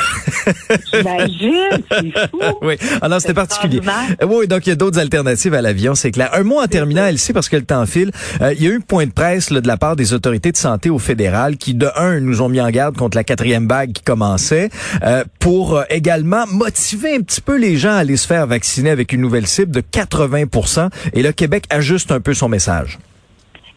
J'imagine, 0.94 1.84
c'est 1.92 2.30
fou. 2.30 2.40
oui, 2.62 2.76
alors 3.02 3.20
c'était 3.20 3.34
particulier. 3.34 3.82
Oui, 4.26 4.48
donc 4.48 4.66
il 4.68 4.70
y 4.70 4.72
a 4.72 4.76
d'autres 4.76 5.00
alternatives 5.00 5.54
à 5.54 5.62
l'avion, 5.62 5.96
c'est 5.96 6.12
clair. 6.12 6.30
Un 6.34 6.44
mot 6.44 6.60
en 6.62 6.68
terminant, 6.68 7.06
Elsie, 7.06 7.34
parce 7.34 7.50
que 7.50 7.56
le 7.58 7.64
temps 7.66 7.86
file. 7.86 8.12
Euh, 8.42 8.54
il 8.54 8.64
y 8.64 8.68
a 8.68 8.72
eu 8.72 8.78
un 8.78 8.82
point 8.82 9.06
de 9.06 9.12
presse 9.12 9.50
là, 9.50 9.60
de 9.62 9.68
la 9.68 9.78
part 9.78 9.96
des 9.96 10.14
autorités 10.14 10.52
de 10.52 10.58
santé 10.58 10.90
au 10.90 11.00
fédéral 11.00 11.58
qui, 11.58 11.74
de 11.74 11.88
un, 11.96 12.20
nous 12.20 12.42
ont 12.42 12.50
mis 12.50 12.62
en 12.62 12.70
garde 12.70 12.96
contre 12.96 13.18
la 13.18 13.24
quatrième 13.24 13.68
vague 13.68 13.92
qui 13.92 14.04
commençait, 14.04 14.70
euh, 15.04 15.24
pour 15.40 15.78
euh, 15.78 15.84
également 15.90 16.46
motiver 16.48 17.16
un 17.16 17.22
petit 17.22 17.42
peu 17.42 17.58
les 17.58 17.78
gens 17.78 17.92
à 17.94 17.98
aller 17.98 18.18
se 18.18 18.28
faire 18.28 18.46
vacciner 18.48 18.92
avec 18.92 19.14
une 19.14 19.22
nouvelle 19.22 19.48
cible 19.48 19.72
de 19.72 19.82
80% 19.82 20.90
Et 21.14 21.24
le 21.24 21.32
Québec 21.32 21.66
ajuste 21.70 22.12
un 22.12 22.20
peu 22.20 22.34
son 22.34 22.50
message. 22.50 23.00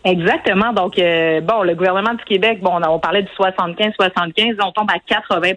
Exactement. 0.04 0.72
Donc, 0.72 0.98
euh, 0.98 1.40
bon, 1.40 1.62
le 1.62 1.74
gouvernement 1.74 2.14
du 2.14 2.24
Québec, 2.24 2.60
bon, 2.60 2.80
on, 2.86 2.98
parlait 2.98 3.22
du 3.22 3.30
75-75, 3.38 4.56
on 4.64 4.72
tombe 4.72 4.90
à 4.90 4.98
80% 4.98 5.54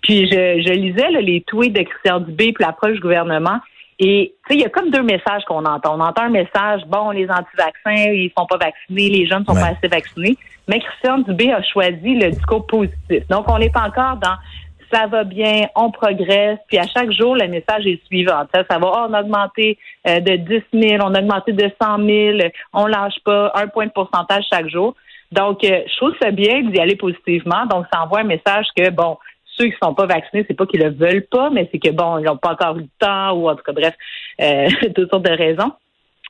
Puis, 0.00 0.26
je, 0.30 0.62
je 0.64 0.72
lisais 0.72 1.10
là, 1.10 1.20
les 1.20 1.42
tweets 1.42 1.72
de 1.72 1.82
Christian 1.82 2.20
Dubé 2.20 2.52
puis 2.52 2.64
l'approche 2.64 2.94
du 2.94 3.00
gouvernement. 3.00 3.58
Et, 3.98 4.32
tu 4.46 4.52
sais, 4.52 4.58
il 4.58 4.62
y 4.62 4.64
a 4.64 4.68
comme 4.68 4.90
deux 4.90 5.02
messages 5.02 5.44
qu'on 5.46 5.64
entend. 5.64 5.96
On 5.96 6.00
entend 6.00 6.22
un 6.22 6.28
message, 6.28 6.82
bon, 6.86 7.10
les 7.10 7.28
anti-vaccins, 7.28 8.12
ils 8.12 8.30
sont 8.38 8.46
pas 8.46 8.58
vaccinés, 8.58 9.08
les 9.08 9.26
jeunes 9.26 9.44
sont 9.44 9.54
Ouais. 9.54 9.60
pas 9.60 9.68
assez 9.68 9.88
vaccinés. 9.88 10.36
Mais 10.68 10.78
Christian 10.78 11.18
Dubé 11.18 11.52
a 11.52 11.62
choisi 11.62 12.14
le 12.14 12.30
discours 12.30 12.64
positif. 12.66 13.26
Donc, 13.28 13.46
on 13.48 13.56
est 13.58 13.76
encore 13.76 14.16
dans 14.18 14.36
ça 14.92 15.06
va 15.06 15.24
bien, 15.24 15.68
on 15.74 15.90
progresse, 15.90 16.58
puis 16.68 16.78
à 16.78 16.86
chaque 16.86 17.10
jour, 17.12 17.36
le 17.36 17.46
message 17.48 17.86
est 17.86 18.04
suivant. 18.06 18.44
Ça, 18.54 18.64
ça 18.70 18.78
va, 18.78 18.86
oh, 18.86 19.06
on 19.08 19.14
a 19.14 19.20
augmenté 19.20 19.78
euh, 20.06 20.20
de 20.20 20.36
10 20.36 20.62
000, 20.72 21.04
on 21.04 21.14
a 21.14 21.20
augmenté 21.20 21.52
de 21.52 21.70
100 21.80 22.04
000, 22.06 22.38
on 22.72 22.86
lâche 22.86 23.18
pas, 23.24 23.52
un 23.54 23.68
point 23.68 23.86
de 23.86 23.92
pourcentage 23.92 24.44
chaque 24.50 24.68
jour. 24.68 24.94
Donc, 25.32 25.62
euh, 25.64 25.82
je 25.86 25.96
trouve 25.96 26.14
ça 26.20 26.30
bien 26.30 26.62
d'y 26.62 26.80
aller 26.80 26.96
positivement. 26.96 27.66
Donc, 27.66 27.86
ça 27.92 28.02
envoie 28.02 28.20
un 28.20 28.24
message 28.24 28.66
que, 28.76 28.90
bon, 28.90 29.18
ceux 29.44 29.66
qui 29.66 29.76
sont 29.82 29.94
pas 29.94 30.06
vaccinés, 30.06 30.44
c'est 30.48 30.54
pas 30.54 30.66
qu'ils 30.66 30.80
le 30.80 30.90
veulent 30.90 31.26
pas, 31.30 31.50
mais 31.50 31.68
c'est 31.70 31.78
que, 31.78 31.90
bon, 31.90 32.18
ils 32.18 32.24
n'ont 32.24 32.36
pas 32.36 32.52
encore 32.52 32.78
eu 32.78 32.82
le 32.82 32.88
temps, 32.98 33.32
ou 33.32 33.48
en 33.48 33.56
tout 33.56 33.62
cas, 33.62 33.72
bref, 33.72 33.94
euh, 34.40 34.68
toutes 34.94 35.10
sortes 35.10 35.24
de 35.24 35.36
raisons. 35.36 35.72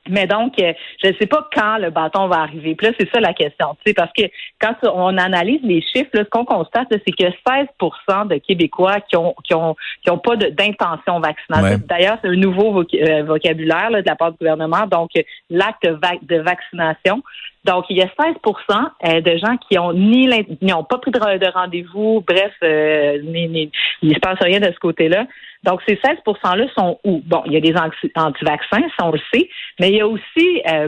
Mais 0.07 0.27
donc, 0.27 0.53
euh, 0.61 0.73
je 1.03 1.09
ne 1.09 1.13
sais 1.19 1.25
pas 1.27 1.47
quand 1.53 1.77
le 1.77 1.89
bâton 1.89 2.27
va 2.27 2.37
arriver. 2.41 2.75
Puis 2.75 2.87
là, 2.87 2.93
c'est 2.99 3.09
ça 3.13 3.19
la 3.19 3.33
question, 3.33 3.75
tu 3.83 3.89
sais, 3.89 3.93
parce 3.93 4.11
que 4.13 4.23
quand 4.61 4.73
on 4.93 5.17
analyse 5.17 5.59
les 5.63 5.81
chiffres, 5.81 6.09
là, 6.13 6.23
ce 6.23 6.29
qu'on 6.29 6.45
constate, 6.45 6.87
c'est 6.91 7.11
que 7.11 7.25
16% 7.45 8.27
de 8.27 8.35
Québécois 8.37 9.01
qui 9.01 9.15
ont 9.17 9.35
qui 9.43 9.53
ont 9.53 9.75
qui 10.03 10.09
ont 10.09 10.17
pas 10.17 10.35
d'intention 10.35 11.19
vaccinale. 11.19 11.63
Ouais. 11.63 11.77
D'ailleurs, 11.87 12.17
c'est 12.21 12.29
un 12.29 12.35
nouveau 12.35 12.81
voc- 12.83 12.95
euh, 12.95 13.23
vocabulaire 13.23 13.89
là, 13.89 14.01
de 14.01 14.07
la 14.07 14.15
part 14.15 14.31
du 14.31 14.37
gouvernement. 14.37 14.87
Donc, 14.87 15.09
euh, 15.17 15.21
l'acte 15.49 15.83
de, 15.83 15.91
vac- 15.91 16.25
de 16.25 16.37
vaccination. 16.37 17.21
Donc, 17.65 17.85
il 17.89 17.97
y 17.97 18.01
a 18.01 18.07
16% 18.07 18.89
euh, 19.05 19.21
de 19.21 19.37
gens 19.37 19.57
qui 19.57 19.77
ont 19.77 19.91
ni 19.93 20.27
n'ont 20.61 20.83
pas 20.85 20.97
pris 20.97 21.11
de, 21.11 21.19
re- 21.19 21.37
de 21.37 21.47
rendez-vous, 21.51 22.23
bref, 22.25 22.53
euh, 22.63 23.19
ni, 23.21 23.47
ni- 23.49 23.71
il 24.01 24.09
ne 24.09 24.13
se 24.15 24.19
passe 24.19 24.39
rien 24.39 24.59
de 24.61 24.71
ce 24.71 24.79
côté-là. 24.79 25.25
Donc, 25.63 25.81
ces 25.87 25.99
16 26.03 26.17
%-là 26.25 26.65
sont 26.77 26.99
où? 27.03 27.21
Bon, 27.25 27.43
il 27.45 27.53
y 27.53 27.57
a 27.57 27.59
des 27.59 27.75
anti- 27.75 28.11
anti-vaccins, 28.15 28.81
ça 28.97 29.05
on 29.05 29.11
le 29.11 29.19
sait, 29.33 29.49
mais 29.79 29.89
il 29.89 29.95
y 29.97 30.01
a 30.01 30.07
aussi 30.07 30.61
euh, 30.71 30.87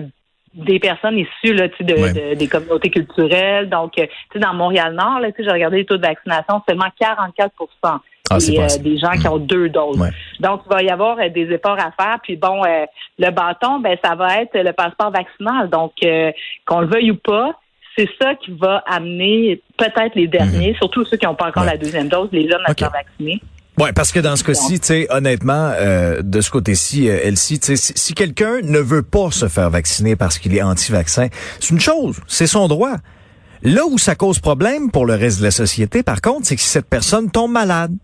des 0.54 0.80
personnes 0.80 1.18
issues 1.18 1.54
là, 1.54 1.68
de, 1.68 1.94
Ouais. 1.94 2.14
de- 2.14 2.36
des 2.36 2.48
communautés 2.48 2.90
culturelles. 2.90 3.70
Donc, 3.70 3.98
euh, 4.00 4.06
tu 4.06 4.14
sais, 4.34 4.40
dans 4.40 4.54
Montréal-Nord, 4.54 5.20
là, 5.20 5.32
tu 5.32 5.38
sais, 5.38 5.44
j'ai 5.44 5.52
regardé 5.54 5.78
les 5.78 5.86
taux 5.86 5.98
de 5.98 6.06
vaccination, 6.06 6.62
seulement 6.68 6.90
44 7.00 7.54
Ah, 8.30 8.38
pas 8.38 8.38
euh, 8.38 8.78
des 8.82 8.98
gens 8.98 9.12
qui 9.12 9.28
ont 9.28 9.38
deux 9.38 9.68
doses. 9.68 10.00
Ouais. 10.00 10.10
Donc, 10.40 10.62
il 10.66 10.74
va 10.74 10.82
y 10.84 10.90
avoir 10.90 11.20
euh, 11.20 11.28
des 11.30 11.52
efforts 11.52 11.78
à 11.80 11.92
faire. 11.92 12.20
Puis 12.24 12.38
bon, 12.38 12.64
euh, 12.66 12.86
le 13.20 13.30
bâton, 13.32 13.80
ben 13.80 13.98
ça 14.02 14.16
va 14.16 14.42
être 14.42 14.58
le 14.58 14.72
passeport 14.72 15.12
vaccinal. 15.12 15.70
Donc, 15.70 15.92
euh, 16.06 16.32
qu'on 16.66 16.80
le 16.82 16.88
veuille 16.88 17.12
ou 17.12 17.18
pas, 17.18 17.60
c'est 17.98 18.08
ça 18.22 18.36
qui 18.36 18.52
va 18.52 18.84
amener 18.88 19.60
peut-être 19.78 20.16
les 20.16 20.28
derniers, 20.28 20.74
surtout 20.76 21.04
ceux 21.04 21.18
qui 21.18 21.26
n'ont 21.26 21.36
pas 21.36 21.48
encore 21.50 21.64
Mhm. 21.64 21.70
Ouais. 21.70 21.76
la 21.76 21.78
deuxième 21.82 22.08
dose, 22.08 22.30
les 22.32 22.48
jeunes 22.50 22.62
à 22.66 22.72
Ok. 22.72 22.80
se 22.80 22.86
faire 22.86 22.92
vacciner. 22.92 23.42
Ouais, 23.82 23.94
parce 23.94 24.12
que 24.12 24.20
dans 24.20 24.36
ce 24.36 24.44
cas-ci, 24.44 24.80
tu 24.80 24.86
sais, 24.86 25.08
honnêtement, 25.10 25.72
euh, 25.74 26.22
de 26.22 26.40
ce 26.40 26.52
côté-ci, 26.52 27.10
euh, 27.10 27.18
Elsie, 27.24 27.60
si, 27.64 27.76
si 27.76 28.14
quelqu'un 28.14 28.62
ne 28.62 28.78
veut 28.78 29.02
pas 29.02 29.32
se 29.32 29.48
faire 29.48 29.72
vacciner 29.72 30.16
parce 30.16 30.38
qu'il 30.38 30.56
est 30.56 30.62
anti-vaccin, 30.62 31.30
c'est 31.60 31.72
une 31.72 31.80
chose, 31.80 32.18
c'est 32.28 32.46
son 32.46 32.68
droit. 32.68 32.98
Là 33.64 33.82
où 33.90 33.98
ça 33.98 34.14
cause 34.14 34.38
problème 34.38 34.92
pour 34.92 35.08
le 35.08 35.16
reste 35.16 35.40
de 35.40 35.46
la 35.46 35.50
société, 35.50 36.04
par 36.04 36.22
contre, 36.22 36.46
c'est 36.46 36.58
que 36.58 36.62
si 36.62 36.68
cette 36.68 36.86
personne 36.86 37.32
tombe 37.32 37.54
malade. 37.54 37.96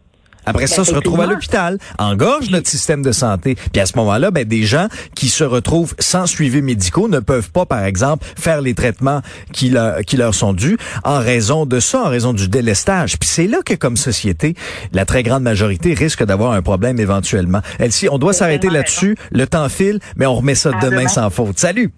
Après 0.47 0.65
ça, 0.67 0.83
se 0.83 0.93
retrouve 0.95 1.21
à 1.21 1.25
l'hôpital, 1.27 1.77
engorge 1.99 2.49
notre 2.49 2.67
système 2.69 3.01
de 3.03 3.11
santé. 3.11 3.55
Puis 3.71 3.81
à 3.81 3.85
ce 3.85 3.95
moment-là, 3.97 4.31
ben, 4.31 4.43
des 4.45 4.63
gens 4.63 4.87
qui 5.15 5.27
se 5.29 5.43
retrouvent 5.43 5.93
sans 5.99 6.25
suivi 6.25 6.61
médicaux 6.61 7.07
ne 7.07 7.19
peuvent 7.19 7.51
pas, 7.51 7.65
par 7.65 7.83
exemple, 7.83 8.25
faire 8.37 8.61
les 8.61 8.73
traitements 8.73 9.21
qui, 9.53 9.69
leur- 9.69 9.99
qui 10.01 10.17
leur 10.17 10.33
sont 10.33 10.53
dus 10.53 10.77
en 11.03 11.19
raison 11.19 11.65
de 11.65 11.79
ça, 11.79 12.01
en 12.03 12.09
raison 12.09 12.33
du 12.33 12.47
délestage. 12.47 13.19
Puis 13.19 13.29
c'est 13.29 13.47
là 13.47 13.57
que, 13.65 13.73
comme 13.73 13.97
société, 13.97 14.55
la 14.93 15.05
très 15.05 15.21
grande 15.23 15.43
majorité 15.43 15.93
risque 15.93 16.23
d'avoir 16.23 16.53
un 16.53 16.61
problème 16.61 16.99
éventuellement. 16.99 17.61
Elsie, 17.79 18.07
on 18.09 18.17
doit 18.17 18.33
s'arrêter 18.33 18.69
là-dessus. 18.69 19.15
Le 19.31 19.45
temps 19.47 19.69
file, 19.69 19.99
mais 20.15 20.25
on 20.25 20.35
remet 20.35 20.55
ça 20.55 20.69
À 20.69 20.79
demain, 20.79 20.97
demain. 21.01 21.07
sans 21.07 21.29
faute. 21.29 21.59
Salut! 21.59 21.91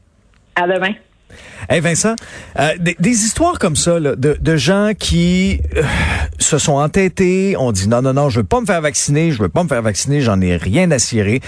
À 0.55 0.67
demain. 0.67 0.93
Hey 1.69 1.81
Vincent, 1.81 2.15
euh, 2.57 2.71
des, 2.79 3.23
histoires 3.23 3.59
comme 3.59 3.75
ça 3.75 3.99
de, 3.99 4.55
gens 4.57 4.91
qui 4.97 5.61
euh, 5.75 5.83
se 6.39 6.57
sont 6.57 6.73
entêtés, 6.73 7.55
on 7.57 7.71
dit 7.71 7.87
non 7.87 8.01
non 8.01 8.13
non, 8.13 8.29
je 8.29 8.39
veux 8.39 8.45
pas 8.45 8.61
me 8.61 8.65
faire 8.65 8.81
vacciner, 8.81 9.31
je 9.31 9.41
veux 9.41 9.49
pas 9.49 9.63
me 9.63 9.69
faire 9.69 9.81
vacciner, 9.81 10.21
j'en 10.21 10.41
ai 10.41 10.57
rien 10.57 10.89
à 10.91 10.99
cirer, 10.99 11.41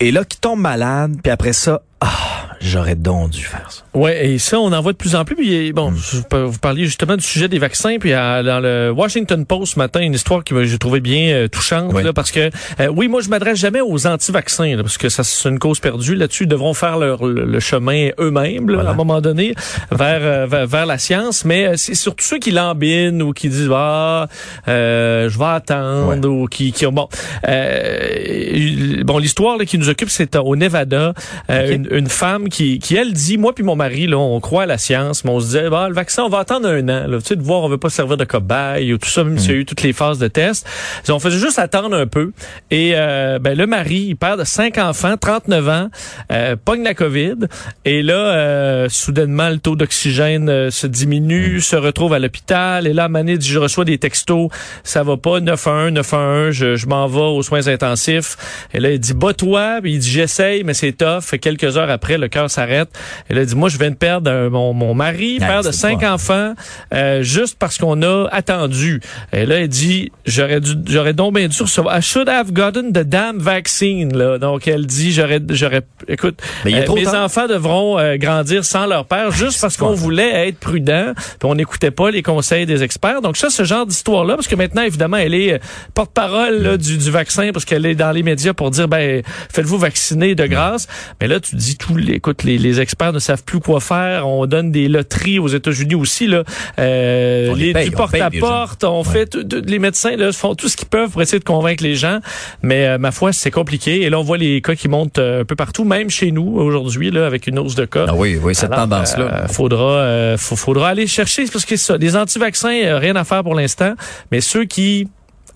et 0.00 0.12
là 0.12 0.24
qui 0.24 0.38
tombent 0.38 0.60
malades, 0.60 1.16
puis 1.22 1.32
après 1.32 1.52
ça, 1.52 1.82
ah, 2.00 2.56
j'aurais 2.60 2.94
donc 2.94 3.30
dû 3.30 3.42
faire 3.42 3.70
ça. 3.70 3.82
Ouais, 3.96 4.26
et 4.28 4.38
ça, 4.38 4.60
on 4.60 4.72
en 4.72 4.80
voit 4.82 4.92
de 4.92 4.96
plus 4.98 5.16
en 5.16 5.24
plus. 5.24 5.34
Puis, 5.36 5.72
bon, 5.72 5.92
je- 5.94 6.36
vous 6.36 6.58
parliez 6.58 6.84
justement 6.84 7.16
du 7.16 7.24
sujet 7.24 7.48
des 7.48 7.58
vaccins. 7.58 7.96
Puis 7.98 8.12
à- 8.12 8.42
dans 8.42 8.60
le 8.60 8.90
Washington 8.94 9.44
Post 9.46 9.72
ce 9.74 9.78
matin, 9.78 10.00
une 10.00 10.12
histoire 10.14 10.44
que 10.44 10.64
j'ai 10.64 10.78
trouvé 10.78 11.00
bien 11.00 11.34
euh, 11.34 11.48
touchante, 11.48 11.92
Oui. 11.94 12.02
là, 12.02 12.12
parce 12.12 12.30
que 12.30 12.50
euh, 12.80 12.88
oui, 12.94 13.08
moi 13.08 13.22
je 13.22 13.28
m'adresse 13.30 13.58
jamais 13.58 13.80
aux 13.80 14.06
anti-vaccins, 14.06 14.76
parce 14.82 14.98
que 14.98 15.08
ça 15.08 15.24
c'est 15.24 15.48
une 15.48 15.58
cause 15.58 15.80
perdue. 15.80 16.14
Là-dessus, 16.14 16.44
ils 16.44 16.48
devront 16.48 16.74
faire 16.74 16.98
leur, 16.98 17.24
le, 17.26 17.46
le 17.46 17.60
chemin 17.60 18.10
eux-mêmes 18.20 18.68
là, 18.68 18.74
Voilà. 18.76 18.90
à 18.90 18.92
un 18.92 18.96
moment 18.96 19.20
donné 19.22 19.54
vers, 19.90 20.20
euh, 20.22 20.46
vers 20.46 20.66
vers 20.66 20.86
la 20.86 20.98
science. 20.98 21.44
Mais 21.46 21.66
euh, 21.66 21.72
c'est 21.76 21.94
surtout 21.94 22.24
ceux 22.24 22.38
qui 22.38 22.50
lambinent 22.50 23.22
ou 23.22 23.32
qui 23.32 23.48
disent 23.48 23.70
ah, 23.72 24.28
euh, 24.68 25.30
je 25.30 25.38
vais 25.38 25.44
attendre 25.46 26.28
ou 26.28 26.46
qui 26.48 26.72
qui 26.72 26.84
ont 26.86 26.92
bon. 26.92 27.08
Euh, 27.48 29.02
bon, 29.04 29.18
l'histoire 29.18 29.56
là, 29.56 29.64
qui 29.64 29.78
nous 29.78 29.88
occupe, 29.88 30.10
c'est 30.10 30.36
au 30.36 30.54
Nevada, 30.56 31.14
euh, 31.50 31.72
une, 31.74 31.88
une 31.90 32.08
femme 32.08 32.48
qui, 32.48 32.78
qui 32.78 32.96
elle 32.96 33.12
dit, 33.12 33.38
moi 33.38 33.54
puis 33.54 33.64
mon 33.64 33.76
mari, 33.76 33.85
là, 33.88 34.18
on 34.18 34.40
croit 34.40 34.64
à 34.64 34.66
la 34.66 34.78
science, 34.78 35.24
mais 35.24 35.30
on 35.30 35.40
se 35.40 35.46
disait, 35.46 35.70
bah, 35.70 35.88
le 35.88 35.94
vaccin, 35.94 36.24
on 36.24 36.28
va 36.28 36.38
attendre 36.38 36.68
un 36.68 36.88
an, 36.88 37.06
là, 37.06 37.18
tu 37.18 37.26
sais, 37.26 37.36
de 37.36 37.42
voir, 37.42 37.62
on 37.62 37.68
veut 37.68 37.78
pas 37.78 37.90
servir 37.90 38.16
de 38.16 38.24
cobaye 38.24 38.92
ou 38.92 38.98
tout 38.98 39.08
ça, 39.08 39.24
même 39.24 39.38
s'il 39.38 39.50
y 39.50 39.54
a 39.54 39.56
eu 39.58 39.64
toutes 39.64 39.82
les 39.82 39.92
phases 39.92 40.18
de 40.18 40.28
test. 40.28 40.66
On 41.08 41.18
faisait 41.18 41.38
juste 41.38 41.58
attendre 41.58 41.96
un 41.96 42.06
peu. 42.06 42.32
Et 42.70 42.92
euh, 42.94 43.38
ben, 43.38 43.56
le 43.56 43.66
mari, 43.66 44.06
il 44.08 44.16
perd 44.16 44.40
de 44.40 44.44
cinq 44.44 44.78
enfants, 44.78 45.16
39 45.16 45.68
ans, 45.68 45.88
euh, 46.32 46.56
pogne 46.62 46.82
la 46.82 46.94
COVID, 46.94 47.36
et 47.84 48.02
là, 48.02 48.14
euh, 48.14 48.88
soudainement, 48.88 49.48
le 49.48 49.58
taux 49.58 49.76
d'oxygène 49.76 50.48
euh, 50.48 50.70
se 50.70 50.86
diminue, 50.86 51.60
se 51.60 51.76
retrouve 51.76 52.12
à 52.12 52.18
l'hôpital, 52.18 52.86
et 52.86 52.92
là, 52.92 53.08
Mané 53.08 53.38
dit, 53.38 53.48
je 53.48 53.58
reçois 53.58 53.84
des 53.84 53.98
textos, 53.98 54.48
ça 54.84 55.02
va 55.02 55.16
pas, 55.16 55.40
911, 55.40 55.92
911, 55.92 56.50
je, 56.52 56.76
je 56.76 56.86
m'en 56.86 57.06
vais 57.06 57.20
aux 57.20 57.42
soins 57.42 57.66
intensifs. 57.68 58.36
Et 58.72 58.80
là, 58.80 58.90
il 58.90 58.98
dit, 58.98 59.14
bats-toi, 59.14 59.80
il 59.84 59.98
dit, 59.98 60.10
j'essaye, 60.10 60.64
mais 60.64 60.74
c'est 60.74 60.92
tough. 60.92 61.38
Quelques 61.40 61.76
heures 61.76 61.90
après, 61.90 62.18
le 62.18 62.28
cœur 62.28 62.50
s'arrête. 62.50 62.88
Et 63.30 63.34
là, 63.34 63.42
il 63.42 63.46
dit, 63.46 63.54
moi, 63.54 63.68
je 63.68 63.75
viens 63.78 63.90
de 63.90 63.96
perdre 63.96 64.30
euh, 64.30 64.50
mon, 64.50 64.72
mon 64.72 64.94
mari, 64.94 65.38
Ah, 65.40 65.46
père 65.46 65.62
de 65.62 65.70
cinq 65.70 66.00
pas- 66.00 66.12
enfants, 66.14 66.54
euh, 66.94 67.22
juste 67.22 67.56
parce 67.58 67.78
qu'on 67.78 68.02
a 68.02 68.26
attendu. 68.32 69.00
Et 69.32 69.46
là, 69.46 69.60
il 69.60 69.68
dit, 69.68 70.10
j'aurais 70.24 70.60
dû, 70.60 70.72
j'aurais 70.86 71.12
donc 71.12 71.34
bien 71.34 71.48
dû 71.48 71.62
recevoir, 71.62 71.98
I 71.98 72.02
should 72.02 72.28
have 72.28 72.52
gotten 72.52 72.92
the 72.92 73.00
damn 73.04 73.38
vaccine, 73.38 74.16
là. 74.16 74.38
Donc, 74.38 74.66
elle 74.68 74.86
dit, 74.86 75.12
j'aurais, 75.12 75.40
j'aurais, 75.50 75.82
écoute, 76.08 76.40
Mais 76.64 76.70
il 76.72 76.76
y 76.76 76.78
a 76.80 76.82
euh, 76.82 76.84
trop 76.86 76.96
mes 76.96 77.08
enfants 77.08 77.46
devront 77.46 77.98
euh, 77.98 78.16
grandir 78.16 78.64
sans 78.64 78.86
leur 78.86 79.06
père 79.06 79.30
juste 79.30 79.60
parce 79.60 79.76
qu'on 79.76 79.92
voulait 79.94 80.48
être 80.48 80.58
prudent, 80.58 81.12
puis 81.16 81.48
on 81.48 81.54
n'écoutait 81.54 81.90
pas 81.90 82.10
les 82.10 82.22
conseils 82.22 82.66
des 82.66 82.82
experts. 82.82 83.22
Donc 83.22 83.36
ça, 83.36 83.50
ce 83.50 83.64
genre 83.64 83.86
d'histoire-là, 83.86 84.34
parce 84.36 84.48
que 84.48 84.56
maintenant, 84.56 84.82
évidemment, 84.82 85.16
elle 85.16 85.34
est 85.34 85.54
euh, 85.54 85.58
porte-parole 85.94 86.62
là, 86.62 86.76
du, 86.76 86.98
du 86.98 87.10
vaccin, 87.10 87.50
parce 87.52 87.64
qu'elle 87.64 87.86
est 87.86 87.94
dans 87.94 88.12
les 88.12 88.22
médias 88.22 88.52
pour 88.52 88.70
dire, 88.70 88.88
ben, 88.88 89.22
faites-vous 89.52 89.78
vacciner 89.78 90.34
de 90.34 90.46
grâce. 90.46 90.86
Mais 91.20 91.28
là, 91.28 91.40
tu 91.40 91.56
dis, 91.56 91.76
tous 91.76 91.96
les, 91.96 92.14
écoute, 92.14 92.42
les, 92.44 92.58
les 92.58 92.80
experts 92.80 93.12
ne 93.12 93.18
savent 93.18 93.44
plus 93.44 93.60
faire. 93.80 94.26
On 94.28 94.46
donne 94.46 94.70
des 94.70 94.88
loteries 94.88 95.38
aux 95.38 95.48
États-Unis 95.48 95.94
aussi, 95.94 96.26
là, 96.26 96.44
euh, 96.78 97.54
les 97.54 97.66
les, 97.66 97.72
paye, 97.72 97.90
du 97.90 97.96
on 97.96 99.02
les 99.02 99.04
fait, 99.04 99.34
les 99.34 99.78
médecins 99.78 100.16
là, 100.16 100.32
font 100.32 100.54
tout 100.54 100.68
ce 100.68 100.76
qu'ils 100.76 100.88
peuvent 100.88 101.10
pour 101.10 101.22
essayer 101.22 101.38
de 101.38 101.44
convaincre 101.44 101.82
les 101.82 101.94
gens. 101.94 102.20
Mais 102.62 102.86
euh, 102.86 102.98
ma 102.98 103.10
foi, 103.12 103.32
c'est 103.32 103.50
compliqué. 103.50 104.02
Et 104.02 104.10
là, 104.10 104.18
on 104.18 104.22
voit 104.22 104.38
les 104.38 104.60
cas 104.60 104.74
qui 104.74 104.88
montent 104.88 105.18
euh, 105.18 105.42
un 105.42 105.44
peu 105.44 105.56
partout, 105.56 105.84
même 105.84 106.10
chez 106.10 106.30
nous 106.30 106.56
aujourd'hui, 106.56 107.10
là, 107.10 107.26
avec 107.26 107.46
une 107.46 107.58
hausse 107.58 107.74
de 107.74 107.84
cas. 107.84 108.06
Ah 108.08 108.14
oui, 108.14 108.38
oui, 108.42 108.54
cette 108.54 108.72
Alors, 108.72 108.88
tendance-là. 108.88 109.24
euh, 109.24 109.48
faudra, 109.48 109.92
euh, 109.98 110.36
faudra 110.36 110.88
aller 110.90 111.06
chercher, 111.06 111.46
parce 111.46 111.64
que 111.64 111.76
ça, 111.76 111.98
des 111.98 112.16
anti-vaccins, 112.16 112.98
rien 112.98 113.16
à 113.16 113.24
faire 113.24 113.42
pour 113.42 113.54
l'instant, 113.54 113.94
mais 114.30 114.40
ceux 114.40 114.64
qui 114.64 115.08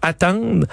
attendent, 0.03 0.67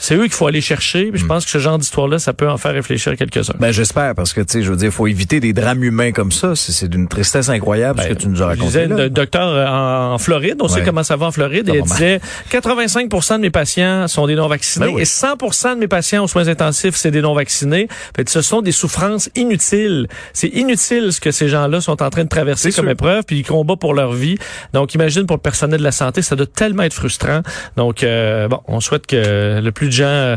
c'est 0.00 0.16
eux 0.16 0.22
qu'il 0.24 0.32
faut 0.32 0.46
aller 0.48 0.60
chercher. 0.60 1.06
Hmm. 1.06 1.10
Puis 1.12 1.20
je 1.20 1.26
pense 1.26 1.44
que 1.44 1.50
ce 1.50 1.58
genre 1.58 1.78
d'histoire-là, 1.78 2.18
ça 2.18 2.32
peut 2.32 2.48
en 2.48 2.56
faire 2.56 2.72
réfléchir 2.72 3.14
quelques-uns. 3.16 3.54
Ben 3.60 3.70
j'espère 3.70 4.14
parce 4.16 4.32
que 4.32 4.40
tu 4.40 4.54
sais, 4.54 4.62
je 4.62 4.70
veux 4.70 4.76
dire, 4.76 4.90
faut 4.92 5.06
éviter 5.06 5.38
des 5.38 5.52
drames 5.52 5.84
humains 5.84 6.10
comme 6.12 6.32
ça. 6.32 6.54
C'est 6.56 6.88
d'une 6.88 7.06
tristesse 7.06 7.48
incroyable 7.48 8.00
ce 8.02 8.08
que 8.08 8.14
tu 8.14 8.28
nous 8.28 8.42
as 8.42 8.54
Je 8.56 8.60
disais, 8.60 8.80
raconté. 8.82 8.96
là. 8.98 9.04
le 9.04 9.10
docteur 9.10 9.48
euh, 9.48 9.66
en, 9.66 10.14
en 10.14 10.18
Floride, 10.18 10.56
on 10.60 10.66
sait 10.68 10.80
Ouais. 10.80 10.84
comment 10.86 11.02
ça 11.02 11.16
va 11.16 11.26
en 11.26 11.30
Floride, 11.32 11.68
et 11.68 11.76
elle 11.76 11.82
disait 11.82 12.20
85% 12.50 13.36
de 13.36 13.40
mes 13.42 13.50
patients 13.50 14.08
sont 14.08 14.26
des 14.26 14.34
non-vaccinés 14.34 14.86
Ben 14.86 14.92
oui. 14.94 15.02
et 15.02 15.04
100% 15.04 15.74
de 15.74 15.80
mes 15.80 15.88
patients 15.88 16.24
aux 16.24 16.28
soins 16.28 16.48
intensifs, 16.48 16.96
c'est 16.96 17.10
des 17.10 17.20
non-vaccinés. 17.22 17.88
Fait 18.16 18.24
que 18.24 18.30
ce 18.30 18.42
sont 18.42 18.62
des 18.62 18.72
souffrances 18.72 19.28
inutiles. 19.36 20.08
C'est 20.32 20.48
inutile 20.48 21.12
ce 21.12 21.20
que 21.20 21.30
ces 21.30 21.48
gens-là 21.48 21.80
sont 21.80 22.02
en 22.02 22.10
train 22.10 22.24
de 22.24 22.28
traverser 22.28 22.72
comme 22.72 22.84
sûr. 22.86 22.90
épreuve, 22.90 23.24
puis 23.26 23.38
ils 23.40 23.44
combattent 23.44 23.80
pour 23.80 23.94
leur 23.94 24.12
vie. 24.12 24.36
Donc 24.72 24.94
imagine 24.94 25.26
pour 25.26 25.36
le 25.36 25.42
personnel 25.42 25.78
de 25.80 25.84
la 25.84 25.92
santé, 25.92 26.22
ça 26.22 26.36
doit 26.36 26.46
tellement 26.46 26.84
être 26.84 26.94
frustrant. 26.94 27.42
Donc 27.76 28.02
euh, 28.02 28.48
bon, 28.48 28.60
on 28.66 28.80
souhaite 28.80 29.06
que 29.06 29.60
le 29.60 29.72
plus 29.72 29.89
de 29.90 29.94
gens 29.94 30.04
euh, 30.06 30.36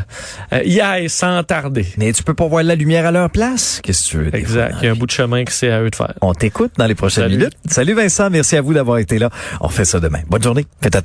y 0.65 0.81
aillent 0.81 1.09
sans 1.09 1.41
tarder. 1.43 1.85
Mais 1.97 2.11
tu 2.11 2.23
peux 2.23 2.33
pas 2.33 2.47
voir 2.47 2.63
la 2.63 2.75
lumière 2.75 3.05
à 3.05 3.11
leur 3.11 3.29
place? 3.29 3.79
Qu'est-ce 3.83 4.03
que 4.05 4.09
tu 4.09 4.17
veux? 4.17 4.31
des 4.31 4.37
Exact. 4.39 4.75
Il 4.81 4.85
y 4.85 4.87
a 4.89 4.91
un 4.91 4.95
bout 4.95 5.05
de 5.05 5.11
chemin 5.11 5.43
que 5.45 5.51
c'est 5.51 5.71
à 5.71 5.81
eux 5.81 5.89
de 5.89 5.95
faire. 5.95 6.13
On 6.21 6.33
t'écoute 6.33 6.73
dans 6.77 6.85
les 6.85 6.95
prochaines 6.95 7.23
Salut. 7.23 7.37
minutes. 7.37 7.53
Salut 7.69 7.93
Vincent, 7.93 8.29
merci 8.29 8.57
à 8.57 8.61
vous 8.61 8.73
d'avoir 8.73 8.97
été 8.97 9.17
là. 9.19 9.29
On 9.61 9.69
fait 9.69 9.85
ça 9.85 9.99
demain. 9.99 10.19
Bonne 10.27 10.43
journée. 10.43 10.65
Faites 10.81 10.95
attention. 10.95 11.01